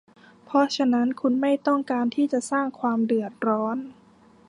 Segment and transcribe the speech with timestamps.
[0.45, 3.77] เพราะฉะนั้น คุณไม่ต้องการที่จะสร้างความเดือดร้อน